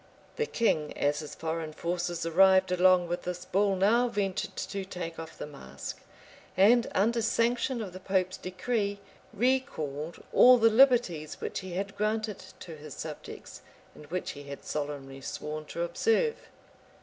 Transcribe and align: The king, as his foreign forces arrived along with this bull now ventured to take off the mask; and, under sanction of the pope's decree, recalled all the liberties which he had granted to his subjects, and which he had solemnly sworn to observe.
The 0.37 0.47
king, 0.47 0.97
as 0.97 1.19
his 1.19 1.35
foreign 1.35 1.73
forces 1.73 2.25
arrived 2.25 2.71
along 2.71 3.07
with 3.07 3.21
this 3.21 3.45
bull 3.45 3.75
now 3.75 4.07
ventured 4.07 4.55
to 4.55 4.83
take 4.83 5.19
off 5.19 5.37
the 5.37 5.45
mask; 5.45 5.99
and, 6.57 6.87
under 6.95 7.21
sanction 7.21 7.83
of 7.83 7.93
the 7.93 7.99
pope's 7.99 8.37
decree, 8.37 8.99
recalled 9.31 10.23
all 10.33 10.57
the 10.57 10.71
liberties 10.71 11.39
which 11.39 11.59
he 11.59 11.73
had 11.73 11.95
granted 11.95 12.39
to 12.61 12.75
his 12.75 12.95
subjects, 12.95 13.61
and 13.93 14.07
which 14.07 14.31
he 14.31 14.41
had 14.45 14.65
solemnly 14.65 15.21
sworn 15.21 15.65
to 15.65 15.83
observe. 15.83 16.35